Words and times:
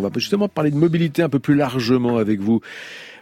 On 0.00 0.04
va 0.04 0.10
justement 0.14 0.46
parler 0.46 0.70
de 0.70 0.76
mobilité 0.76 1.22
un 1.22 1.28
peu 1.28 1.40
plus 1.40 1.56
largement 1.56 2.18
avec 2.18 2.38
vous. 2.38 2.60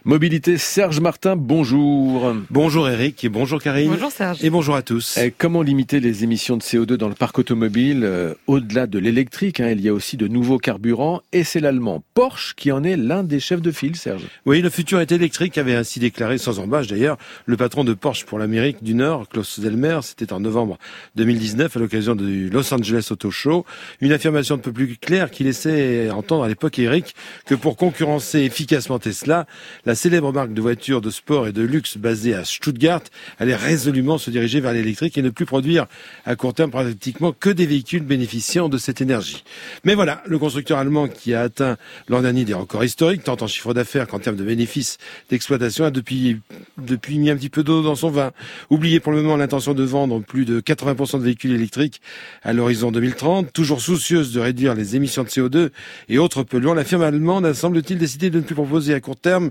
Mobilité, 0.07 0.57
Serge 0.57 1.01
Martin, 1.01 1.35
bonjour. 1.35 2.33
Bonjour 2.49 2.87
Eric 2.87 3.25
et 3.25 3.27
bonjour 3.27 3.61
Karine. 3.61 3.89
Bonjour 3.89 4.09
Serge. 4.09 4.41
Et 4.41 4.49
bonjour 4.49 4.73
à 4.77 4.81
tous. 4.81 5.17
Et 5.17 5.33
comment 5.37 5.61
limiter 5.61 5.99
les 5.99 6.23
émissions 6.23 6.55
de 6.55 6.61
CO2 6.61 6.93
dans 6.93 7.09
le 7.09 7.13
parc 7.13 7.37
automobile 7.39 8.05
euh, 8.05 8.33
Au-delà 8.47 8.87
de 8.87 8.99
l'électrique, 8.99 9.59
hein, 9.59 9.67
il 9.69 9.81
y 9.81 9.89
a 9.89 9.93
aussi 9.93 10.15
de 10.15 10.29
nouveaux 10.29 10.59
carburants 10.59 11.19
et 11.33 11.43
c'est 11.43 11.59
l'allemand 11.59 12.05
Porsche 12.13 12.53
qui 12.55 12.71
en 12.71 12.85
est 12.85 12.95
l'un 12.95 13.21
des 13.21 13.41
chefs 13.41 13.61
de 13.61 13.69
file, 13.69 13.97
Serge. 13.97 14.23
Oui, 14.45 14.61
le 14.61 14.69
futur 14.69 15.01
est 15.01 15.11
électrique 15.11 15.57
avait 15.57 15.75
ainsi 15.75 15.99
déclaré 15.99 16.37
sans 16.37 16.59
embâche 16.59 16.87
d'ailleurs 16.87 17.17
le 17.45 17.57
patron 17.57 17.83
de 17.83 17.93
Porsche 17.93 18.23
pour 18.23 18.39
l'Amérique 18.39 18.81
du 18.81 18.95
Nord, 18.95 19.27
Klaus 19.27 19.59
Delmer, 19.59 19.99
c'était 20.03 20.31
en 20.31 20.39
novembre 20.39 20.77
2019 21.17 21.75
à 21.75 21.79
l'occasion 21.81 22.15
du 22.15 22.49
Los 22.49 22.73
Angeles 22.73 23.09
Auto 23.11 23.29
Show. 23.29 23.65
Une 23.99 24.13
affirmation 24.13 24.55
un 24.55 24.59
peu 24.59 24.71
plus 24.71 24.95
claire 24.95 25.31
qui 25.31 25.43
laissait 25.43 26.09
entendre 26.11 26.45
à 26.45 26.47
l'époque 26.47 26.79
Eric 26.79 27.13
que 27.45 27.55
pour 27.55 27.75
concurrencer 27.75 28.39
efficacement 28.39 28.99
Tesla, 28.99 29.45
la 29.85 29.96
célèbre 29.97 30.31
marque 30.31 30.53
de 30.53 30.61
voitures 30.61 31.01
de 31.01 31.09
sport 31.09 31.47
et 31.47 31.51
de 31.51 31.61
luxe 31.61 31.97
basée 31.97 32.33
à 32.33 32.45
Stuttgart 32.45 33.01
allait 33.39 33.55
résolument 33.55 34.17
se 34.17 34.29
diriger 34.29 34.61
vers 34.61 34.71
l'électrique 34.71 35.17
et 35.17 35.21
ne 35.21 35.29
plus 35.29 35.45
produire 35.45 35.87
à 36.25 36.37
court 36.37 36.53
terme 36.53 36.71
pratiquement 36.71 37.33
que 37.33 37.49
des 37.49 37.65
véhicules 37.65 38.03
bénéficiant 38.03 38.69
de 38.69 38.77
cette 38.77 39.01
énergie. 39.01 39.43
Mais 39.83 39.95
voilà, 39.95 40.23
le 40.25 40.39
constructeur 40.39 40.77
allemand 40.77 41.09
qui 41.09 41.33
a 41.33 41.41
atteint 41.41 41.75
l'an 42.07 42.21
dernier 42.21 42.45
des 42.45 42.53
records 42.53 42.85
historiques, 42.85 43.23
tant 43.25 43.35
en 43.41 43.47
chiffre 43.47 43.73
d'affaires 43.73 44.07
qu'en 44.07 44.19
termes 44.19 44.37
de 44.37 44.45
bénéfices 44.45 44.97
d'exploitation, 45.29 45.83
a 45.83 45.91
depuis, 45.91 46.39
depuis 46.77 47.17
mis 47.19 47.29
un 47.29 47.35
petit 47.35 47.49
peu 47.49 47.63
d'eau 47.63 47.81
dans 47.81 47.95
son 47.95 48.09
vin. 48.09 48.31
Oubliez 48.69 48.99
pour 48.99 49.11
le 49.11 49.21
moment 49.21 49.35
l'intention 49.35 49.73
de 49.73 49.83
vendre 49.83 50.21
plus 50.21 50.45
de 50.45 50.61
80% 50.61 51.19
de 51.19 51.23
véhicules 51.23 51.51
électriques 51.51 52.01
à 52.43 52.53
l'horizon 52.53 52.91
2030, 52.91 53.51
toujours 53.51 53.81
soucieuse 53.81 54.31
de 54.31 54.39
réduire 54.39 54.75
les 54.75 54.95
émissions 54.95 55.23
de 55.23 55.29
CO2 55.29 55.69
et 56.07 56.19
autres 56.19 56.43
polluants, 56.43 56.75
la 56.75 56.83
firme 56.83 57.01
allemande 57.01 57.45
a 57.45 57.53
semble-t-il 57.53 57.97
décidé 57.97 58.29
de 58.29 58.37
ne 58.37 58.43
plus 58.43 58.55
proposer 58.55 58.93
à 58.93 58.99
court 58.99 59.15
terme 59.15 59.49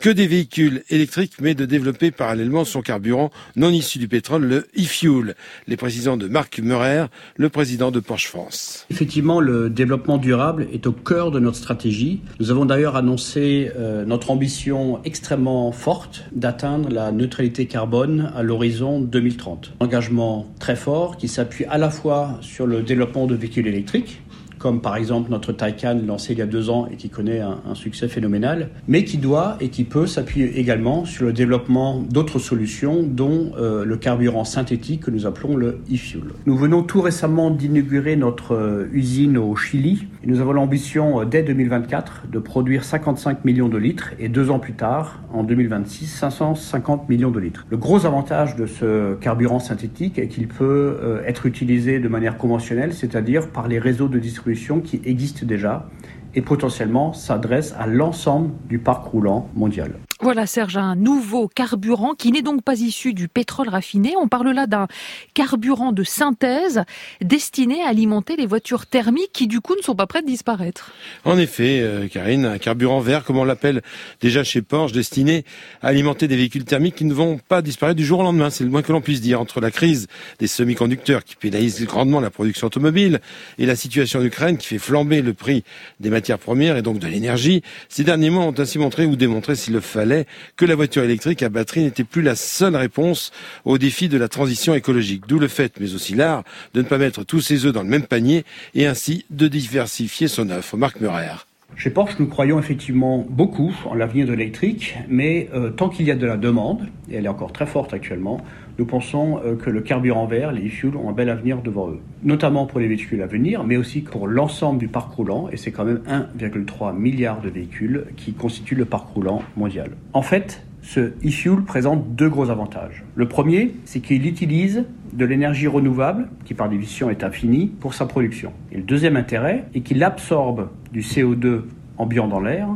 que 0.00 0.10
des 0.10 0.26
véhicules 0.26 0.82
électriques, 0.90 1.34
mais 1.40 1.54
de 1.54 1.64
développer 1.64 2.10
parallèlement 2.10 2.64
son 2.64 2.82
carburant 2.82 3.30
non 3.56 3.70
issu 3.70 3.98
du 3.98 4.08
pétrole, 4.08 4.44
le 4.44 4.68
e-fuel. 4.78 5.34
Les 5.66 5.76
précisions 5.76 6.16
de 6.16 6.28
Marc 6.28 6.60
Meurer, 6.60 7.06
le 7.36 7.48
président 7.48 7.90
de 7.90 8.00
Porsche 8.00 8.28
France. 8.28 8.86
Effectivement, 8.90 9.40
le 9.40 9.70
développement 9.70 10.18
durable 10.18 10.68
est 10.72 10.86
au 10.86 10.92
cœur 10.92 11.30
de 11.30 11.38
notre 11.40 11.56
stratégie. 11.56 12.20
Nous 12.40 12.50
avons 12.50 12.64
d'ailleurs 12.64 12.96
annoncé 12.96 13.70
euh, 13.76 14.04
notre 14.04 14.30
ambition 14.30 15.00
extrêmement 15.04 15.72
forte 15.72 16.24
d'atteindre 16.32 16.88
la 16.90 17.12
neutralité 17.12 17.66
carbone 17.66 18.32
à 18.34 18.42
l'horizon 18.42 19.00
2030. 19.00 19.74
Engagement 19.80 20.46
très 20.58 20.76
fort 20.76 21.16
qui 21.16 21.28
s'appuie 21.28 21.64
à 21.66 21.78
la 21.78 21.90
fois 21.90 22.38
sur 22.40 22.66
le 22.66 22.82
développement 22.82 23.26
de 23.26 23.34
véhicules 23.34 23.66
électriques, 23.66 24.20
comme 24.58 24.80
par 24.80 24.96
exemple 24.96 25.30
notre 25.30 25.52
Taycan 25.52 26.00
lancé 26.06 26.32
il 26.32 26.38
y 26.38 26.42
a 26.42 26.46
deux 26.46 26.70
ans 26.70 26.86
et 26.90 26.96
qui 26.96 27.08
connaît 27.08 27.40
un, 27.40 27.74
succès 27.74 28.08
phénoménal, 28.08 28.70
mais 28.88 29.04
qui 29.04 29.18
doit 29.18 29.56
et 29.60 29.68
qui 29.68 29.84
peut 29.84 30.06
s'appuyer 30.06 30.58
également 30.58 31.04
sur 31.04 31.26
le 31.26 31.32
développement 31.32 32.00
d'autres 32.00 32.38
solutions, 32.38 33.04
dont 33.04 33.52
euh, 33.56 33.84
le 33.84 33.96
carburant 33.96 34.44
synthétique 34.44 35.02
que 35.02 35.10
nous 35.10 35.26
appelons 35.26 35.56
le 35.56 35.80
e-fuel. 35.92 36.22
Nous 36.46 36.56
venons 36.56 36.82
tout 36.82 37.00
récemment 37.00 37.50
d'inaugurer 37.50 38.16
notre 38.16 38.54
euh, 38.54 38.88
usine 38.92 39.38
au 39.38 39.54
Chili. 39.54 40.06
Et 40.24 40.26
nous 40.26 40.40
avons 40.40 40.52
l'ambition 40.52 41.20
euh, 41.20 41.24
dès 41.24 41.42
2024 41.42 42.24
de 42.32 42.38
produire 42.38 42.84
55 42.84 43.44
millions 43.44 43.68
de 43.68 43.78
litres 43.78 44.10
et 44.18 44.28
deux 44.28 44.50
ans 44.50 44.58
plus 44.58 44.74
tard, 44.74 45.20
en 45.32 45.44
2026, 45.44 46.06
550 46.06 47.08
millions 47.08 47.30
de 47.30 47.38
litres. 47.38 47.64
Le 47.70 47.76
gros 47.76 48.06
avantage 48.06 48.56
de 48.56 48.66
ce 48.66 49.14
carburant 49.14 49.60
synthétique 49.60 50.18
est 50.18 50.28
qu'il 50.28 50.48
peut 50.48 51.20
être 51.26 51.46
utilisé 51.46 52.00
de 52.00 52.08
manière 52.08 52.38
conventionnelle, 52.38 52.92
c'est-à-dire 52.92 53.48
par 53.48 53.68
les 53.68 53.78
réseaux 53.78 54.08
de 54.08 54.18
distribution 54.18 54.47
qui 54.80 55.00
existent 55.04 55.46
déjà 55.46 55.88
et 56.34 56.42
potentiellement 56.42 57.12
s'adresse 57.12 57.74
à 57.78 57.86
l'ensemble 57.86 58.50
du 58.68 58.78
parc 58.78 59.06
roulant 59.06 59.48
mondial. 59.54 59.94
Voilà 60.20 60.48
Serge, 60.48 60.76
un 60.76 60.96
nouveau 60.96 61.46
carburant 61.46 62.14
qui 62.14 62.32
n'est 62.32 62.42
donc 62.42 62.64
pas 62.64 62.80
issu 62.80 63.14
du 63.14 63.28
pétrole 63.28 63.68
raffiné. 63.68 64.14
On 64.20 64.26
parle 64.26 64.50
là 64.50 64.66
d'un 64.66 64.88
carburant 65.32 65.92
de 65.92 66.02
synthèse 66.02 66.82
destiné 67.20 67.84
à 67.84 67.90
alimenter 67.90 68.34
les 68.34 68.46
voitures 68.46 68.86
thermiques 68.86 69.30
qui 69.32 69.46
du 69.46 69.60
coup 69.60 69.76
ne 69.76 69.80
sont 69.80 69.94
pas 69.94 70.08
prêtes 70.08 70.24
de 70.24 70.30
disparaître. 70.30 70.90
En 71.24 71.38
effet, 71.38 71.82
euh, 71.82 72.08
Karine, 72.08 72.46
un 72.46 72.58
carburant 72.58 72.98
vert, 72.98 73.22
comme 73.22 73.36
on 73.36 73.44
l'appelle 73.44 73.80
déjà 74.20 74.42
chez 74.42 74.60
Porsche, 74.60 74.90
destiné 74.90 75.44
à 75.82 75.88
alimenter 75.88 76.26
des 76.26 76.36
véhicules 76.36 76.64
thermiques 76.64 76.96
qui 76.96 77.04
ne 77.04 77.14
vont 77.14 77.38
pas 77.38 77.62
disparaître 77.62 77.96
du 77.96 78.04
jour 78.04 78.18
au 78.18 78.24
lendemain. 78.24 78.50
C'est 78.50 78.64
le 78.64 78.70
moins 78.70 78.82
que 78.82 78.90
l'on 78.90 79.00
puisse 79.00 79.20
dire. 79.20 79.40
Entre 79.40 79.60
la 79.60 79.70
crise 79.70 80.08
des 80.40 80.48
semi-conducteurs 80.48 81.22
qui 81.22 81.36
pénalise 81.36 81.86
grandement 81.86 82.18
la 82.18 82.30
production 82.30 82.66
automobile 82.66 83.20
et 83.58 83.66
la 83.66 83.76
situation 83.76 84.18
en 84.18 84.24
Ukraine 84.24 84.58
qui 84.58 84.66
fait 84.66 84.78
flamber 84.78 85.22
le 85.22 85.32
prix 85.32 85.62
des 86.00 86.10
matières 86.10 86.40
premières 86.40 86.76
et 86.76 86.82
donc 86.82 86.98
de 86.98 87.06
l'énergie, 87.06 87.62
ces 87.88 88.02
derniers 88.02 88.30
mois 88.30 88.42
ont 88.42 88.54
ainsi 88.58 88.80
montré 88.80 89.06
ou 89.06 89.14
démontré 89.14 89.54
s'il 89.54 89.74
le 89.74 89.80
fallait 89.80 90.07
que 90.56 90.64
la 90.64 90.74
voiture 90.74 91.02
électrique 91.02 91.42
à 91.42 91.48
batterie 91.48 91.82
n'était 91.82 92.04
plus 92.04 92.22
la 92.22 92.36
seule 92.36 92.76
réponse 92.76 93.32
au 93.64 93.78
défi 93.78 94.08
de 94.08 94.18
la 94.18 94.28
transition 94.28 94.74
écologique. 94.74 95.24
D'où 95.26 95.38
le 95.38 95.48
fait, 95.48 95.74
mais 95.80 95.94
aussi 95.94 96.14
l'art, 96.14 96.44
de 96.74 96.82
ne 96.82 96.86
pas 96.86 96.98
mettre 96.98 97.24
tous 97.24 97.40
ses 97.40 97.66
œufs 97.66 97.72
dans 97.72 97.82
le 97.82 97.88
même 97.88 98.06
panier 98.06 98.44
et 98.74 98.86
ainsi 98.86 99.24
de 99.30 99.48
diversifier 99.48 100.28
son 100.28 100.50
offre. 100.50 100.76
Marc 100.76 101.00
Meurer. 101.00 101.47
Chez 101.78 101.90
Porsche, 101.90 102.18
nous 102.18 102.26
croyons 102.26 102.58
effectivement 102.58 103.24
beaucoup 103.30 103.72
en 103.88 103.94
l'avenir 103.94 104.26
de 104.26 104.32
l'électrique, 104.32 104.98
mais 105.08 105.48
euh, 105.54 105.70
tant 105.70 105.88
qu'il 105.88 106.06
y 106.06 106.10
a 106.10 106.16
de 106.16 106.26
la 106.26 106.36
demande, 106.36 106.88
et 107.08 107.14
elle 107.14 107.26
est 107.26 107.28
encore 107.28 107.52
très 107.52 107.66
forte 107.66 107.94
actuellement, 107.94 108.40
nous 108.80 108.84
pensons 108.84 109.38
euh, 109.44 109.54
que 109.54 109.70
le 109.70 109.80
carburant 109.80 110.26
vert, 110.26 110.50
les 110.50 110.66
e-fuels, 110.66 110.96
ont 110.96 111.08
un 111.08 111.12
bel 111.12 111.30
avenir 111.30 111.62
devant 111.62 111.88
eux. 111.88 112.00
Notamment 112.24 112.66
pour 112.66 112.80
les 112.80 112.88
véhicules 112.88 113.22
à 113.22 113.28
venir, 113.28 113.62
mais 113.62 113.76
aussi 113.76 114.00
pour 114.00 114.26
l'ensemble 114.26 114.80
du 114.80 114.88
parc 114.88 115.12
roulant, 115.12 115.48
et 115.52 115.56
c'est 115.56 115.70
quand 115.70 115.84
même 115.84 116.02
1,3 116.08 116.96
milliard 116.96 117.40
de 117.40 117.48
véhicules 117.48 118.06
qui 118.16 118.32
constituent 118.32 118.74
le 118.74 118.84
parc 118.84 119.10
roulant 119.10 119.42
mondial. 119.56 119.90
En 120.14 120.22
fait, 120.22 120.64
ce 120.82 121.12
e-fuel 121.24 121.62
présente 121.62 122.16
deux 122.16 122.28
gros 122.28 122.50
avantages. 122.50 123.04
Le 123.14 123.28
premier, 123.28 123.74
c'est 123.84 124.00
qu'il 124.00 124.26
utilise 124.26 124.84
de 125.12 125.24
l'énergie 125.24 125.66
renouvelable, 125.66 126.28
qui 126.44 126.54
par 126.54 126.68
définition 126.68 127.10
est 127.10 127.24
infinie, 127.24 127.66
pour 127.66 127.94
sa 127.94 128.06
production. 128.06 128.52
Et 128.72 128.78
le 128.78 128.82
deuxième 128.82 129.16
intérêt 129.16 129.64
est 129.74 129.80
qu'il 129.80 130.02
absorbe 130.02 130.68
du 130.92 131.00
CO2 131.00 131.62
ambiant 131.96 132.28
dans 132.28 132.40
l'air, 132.40 132.68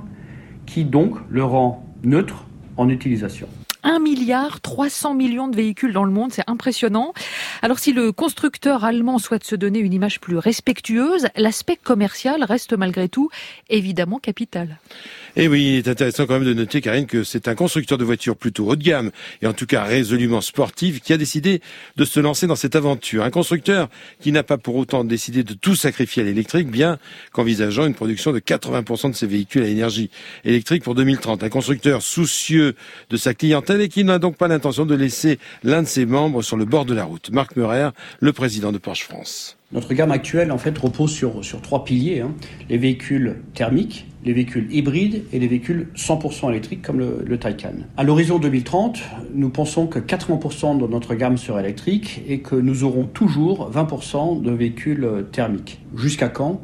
qui 0.67 0.85
donc 0.85 1.17
le 1.29 1.45
rend 1.45 1.85
neutre 2.03 2.47
en 2.77 2.89
utilisation. 2.89 3.49
1 3.85 3.99
milliard 3.99 4.61
300 4.61 5.15
millions 5.15 5.49
de 5.49 5.57
véhicules 5.57 5.93
dans 5.93 6.05
le 6.05 6.13
monde, 6.13 6.33
c'est 6.33 6.49
impressionnant. 6.49 7.13
Alors 7.65 7.79
si 7.79 7.93
le 7.93 8.11
constructeur 8.11 8.83
allemand 8.83 9.21
souhaite 9.21 9.45
se 9.45 9.55
donner 9.55 9.79
une 9.79 9.93
image 9.93 10.19
plus 10.19 10.37
respectueuse, 10.37 11.29
l'aspect 11.37 11.77
commercial 11.77 12.43
reste 12.43 12.77
malgré 12.77 13.09
tout 13.09 13.31
évidemment 13.71 14.19
capital. 14.19 14.81
Et 15.37 15.47
oui, 15.47 15.75
il 15.75 15.77
est 15.79 15.89
intéressant 15.89 16.27
quand 16.27 16.35
même 16.35 16.45
de 16.45 16.55
noter, 16.55 16.81
Karine, 16.81 17.07
que 17.07 17.23
c'est 17.23 17.47
un 17.47 17.55
constructeur 17.55 17.99
de 17.99 18.05
voitures 18.05 18.37
plutôt 18.37 18.67
haut 18.67 18.75
de 18.75 18.83
gamme, 18.83 19.13
et 19.41 19.47
en 19.47 19.53
tout 19.53 19.65
cas 19.67 19.85
résolument 19.85 20.41
sportive, 20.41 21.01
qui 21.01 21.13
a 21.13 21.17
décidé 21.17 21.63
de 21.97 22.05
se 22.05 22.19
lancer 22.19 22.49
dans 22.49 22.57
cette 22.57 22.75
aventure. 22.75 23.23
Un 23.23 23.31
constructeur 23.31 23.89
qui 24.21 24.33
n'a 24.33 24.43
pas 24.43 24.59
pour 24.59 24.75
autant 24.75 25.05
décidé 25.05 25.45
de 25.45 25.55
tout 25.55 25.77
sacrifier 25.77 26.23
à 26.23 26.27
l'électrique, 26.27 26.69
bien 26.69 26.99
qu'envisageant 27.33 27.87
une 27.87 27.95
production 27.95 28.33
de 28.33 28.41
80% 28.41 29.11
de 29.11 29.17
ses 29.17 29.27
véhicules 29.29 29.63
à 29.63 29.69
énergie 29.69 30.11
électrique 30.45 30.83
pour 30.83 30.97
2030. 30.97 31.45
Un 31.45 31.49
constructeur 31.49 32.03
soucieux 32.03 32.75
de 33.09 33.17
sa 33.17 33.35
clientèle 33.35 33.81
et 33.81 33.89
qui 33.89 34.03
n'a 34.03 34.19
donc 34.19 34.37
pas 34.37 34.49
l'intention 34.49 34.85
de 34.85 34.97
laisser 34.97 35.39
l'un 35.63 35.83
de 35.83 35.89
ses 35.89 36.07
membres 36.07 36.43
sur 36.43 36.57
le 36.57 36.65
bord 36.65 36.85
de 36.85 36.95
la 36.95 37.05
route. 37.05 37.31
Le 37.57 38.33
président 38.33 38.73
de 38.73 38.79
Porsche 38.79 39.05
France. 39.05 39.57
Notre 39.73 39.95
gamme 39.95 40.13
actuelle, 40.13 40.53
en 40.53 40.59
fait, 40.59 40.77
repose 40.77 41.13
sur, 41.13 41.45
sur 41.45 41.61
trois 41.63 41.85
piliers. 41.85 42.21
Hein. 42.21 42.35
Les 42.69 42.77
véhicules 42.77 43.37
thermiques, 43.55 44.07
les 44.25 44.33
véhicules 44.33 44.67
hybrides 44.71 45.25
et 45.33 45.39
les 45.39 45.49
véhicules 45.49 45.89
100% 45.97 46.51
électriques 46.51 46.83
comme 46.83 46.99
le, 46.99 47.23
le 47.27 47.39
Taycan. 47.39 47.75
À 47.97 48.05
l'horizon 48.05 48.39
2030, 48.39 49.01
nous 49.35 49.49
pensons 49.49 49.87
que 49.87 49.99
80% 49.99 50.79
de 50.79 50.87
notre 50.87 51.15
gamme 51.15 51.39
sera 51.39 51.61
électrique 51.61 52.23
et 52.29 52.41
que 52.41 52.55
nous 52.55 52.85
aurons 52.85 53.05
toujours 53.05 53.71
20% 53.71 54.43
de 54.43 54.51
véhicules 54.51 55.09
thermiques. 55.33 55.81
Jusqu'à 55.97 56.29
quand? 56.29 56.61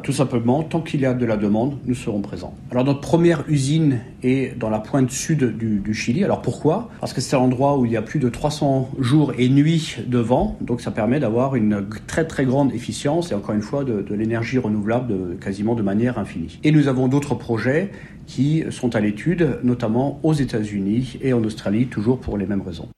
Tout 0.00 0.12
simplement, 0.12 0.62
tant 0.62 0.80
qu'il 0.80 1.00
y 1.00 1.06
a 1.06 1.14
de 1.14 1.26
la 1.26 1.36
demande, 1.36 1.78
nous 1.86 1.94
serons 1.94 2.20
présents. 2.20 2.54
Alors 2.70 2.84
notre 2.84 3.00
première 3.00 3.44
usine 3.48 4.00
est 4.22 4.58
dans 4.58 4.70
la 4.70 4.78
pointe 4.78 5.10
sud 5.10 5.56
du, 5.56 5.78
du 5.78 5.94
Chili. 5.94 6.24
Alors 6.24 6.42
pourquoi? 6.42 6.90
Parce 7.00 7.12
que 7.12 7.20
c'est 7.20 7.36
l'endroit 7.36 7.78
où 7.78 7.86
il 7.86 7.92
y 7.92 7.96
a 7.96 8.02
plus 8.02 8.20
de 8.20 8.28
300 8.28 8.90
jours 8.98 9.32
et 9.38 9.48
nuits 9.48 9.96
de 10.06 10.18
vent, 10.18 10.56
donc 10.60 10.80
ça 10.80 10.90
permet 10.90 11.20
d'avoir 11.20 11.56
une 11.56 11.86
très 12.06 12.26
très 12.26 12.44
grande 12.44 12.72
efficience 12.72 13.32
et 13.32 13.34
encore 13.34 13.54
une 13.54 13.62
fois 13.62 13.84
de, 13.84 14.02
de 14.02 14.14
l'énergie 14.14 14.58
renouvelable 14.58 15.08
de, 15.08 15.34
quasiment 15.34 15.74
de 15.74 15.82
manière 15.82 16.18
infinie. 16.18 16.58
Et 16.64 16.72
nous 16.72 16.88
avons 16.88 17.08
d'autres 17.08 17.34
projets 17.34 17.90
qui 18.26 18.64
sont 18.70 18.96
à 18.96 19.00
l'étude, 19.00 19.58
notamment 19.62 20.20
aux 20.22 20.32
États-Unis 20.32 21.18
et 21.22 21.32
en 21.32 21.44
Australie, 21.44 21.86
toujours 21.86 22.18
pour 22.18 22.38
les 22.38 22.46
mêmes 22.46 22.62
raisons. 22.62 22.88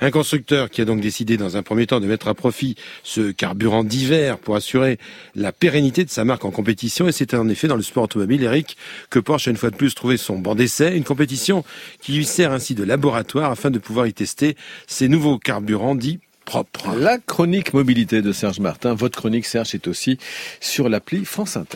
Un 0.00 0.10
constructeur 0.10 0.70
qui 0.70 0.80
a 0.80 0.84
donc 0.84 1.00
décidé 1.00 1.36
dans 1.36 1.56
un 1.56 1.62
premier 1.62 1.86
temps 1.86 2.00
de 2.00 2.06
mettre 2.06 2.28
à 2.28 2.34
profit 2.34 2.76
ce 3.02 3.30
carburant 3.30 3.84
d'hiver 3.84 4.38
pour 4.38 4.56
assurer 4.56 4.98
la 5.34 5.52
pérennité 5.52 6.04
de 6.04 6.10
sa 6.10 6.24
marque 6.24 6.44
en 6.44 6.50
compétition. 6.50 7.08
Et 7.08 7.12
c'était 7.12 7.36
en 7.36 7.48
effet 7.48 7.68
dans 7.68 7.76
le 7.76 7.82
sport 7.82 8.04
automobile, 8.04 8.42
Eric, 8.42 8.76
que 9.10 9.18
Porsche 9.18 9.48
a 9.48 9.50
une 9.50 9.56
fois 9.56 9.70
de 9.70 9.76
plus 9.76 9.94
trouvé 9.94 10.16
son 10.16 10.38
banc 10.38 10.54
d'essai, 10.54 10.96
une 10.96 11.04
compétition 11.04 11.64
qui 12.00 12.12
lui 12.12 12.24
sert 12.24 12.52
ainsi 12.52 12.74
de 12.74 12.84
laboratoire 12.84 13.50
afin 13.50 13.70
de 13.70 13.78
pouvoir 13.78 14.06
y 14.06 14.12
tester 14.12 14.56
ces 14.86 15.08
nouveaux 15.08 15.38
carburants 15.38 15.94
dits 15.94 16.20
propres. 16.46 16.94
La 16.96 17.18
chronique 17.18 17.74
mobilité 17.74 18.22
de 18.22 18.32
Serge 18.32 18.60
Martin, 18.60 18.94
votre 18.94 19.18
chronique 19.18 19.44
Serge 19.44 19.74
est 19.74 19.88
aussi 19.88 20.16
sur 20.60 20.88
l'appli 20.88 21.26
France 21.26 21.56
Inter. 21.58 21.74